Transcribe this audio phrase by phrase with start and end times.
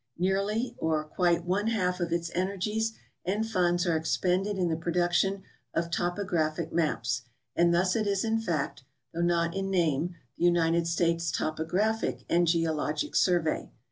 [0.17, 4.91] Nearly or quite one half of its energies and funds are expended in the pro
[4.91, 5.43] duction
[5.75, 7.21] of topographic maps,
[7.55, 8.83] and thus it is in fact,
[9.13, 13.69] though not in name, the United States Topographic and Geologic Survey.